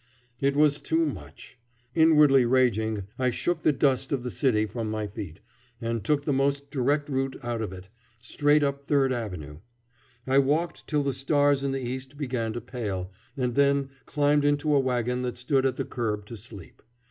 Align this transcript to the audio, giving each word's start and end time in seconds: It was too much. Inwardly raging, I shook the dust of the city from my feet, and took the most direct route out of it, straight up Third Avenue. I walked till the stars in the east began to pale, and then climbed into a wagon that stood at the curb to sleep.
It 0.39 0.55
was 0.55 0.81
too 0.81 1.05
much. 1.05 1.59
Inwardly 1.93 2.43
raging, 2.43 3.03
I 3.19 3.29
shook 3.29 3.61
the 3.61 3.71
dust 3.71 4.11
of 4.11 4.23
the 4.23 4.31
city 4.31 4.65
from 4.65 4.89
my 4.89 5.05
feet, 5.05 5.41
and 5.79 6.03
took 6.03 6.25
the 6.25 6.33
most 6.33 6.71
direct 6.71 7.07
route 7.07 7.35
out 7.43 7.61
of 7.61 7.71
it, 7.71 7.87
straight 8.19 8.63
up 8.63 8.83
Third 8.83 9.13
Avenue. 9.13 9.59
I 10.25 10.39
walked 10.39 10.87
till 10.87 11.03
the 11.03 11.13
stars 11.13 11.63
in 11.63 11.71
the 11.71 11.85
east 11.87 12.17
began 12.17 12.51
to 12.53 12.61
pale, 12.61 13.11
and 13.37 13.53
then 13.53 13.91
climbed 14.07 14.43
into 14.43 14.73
a 14.73 14.79
wagon 14.79 15.21
that 15.21 15.37
stood 15.37 15.67
at 15.67 15.75
the 15.75 15.85
curb 15.85 16.25
to 16.25 16.35
sleep. 16.35 16.81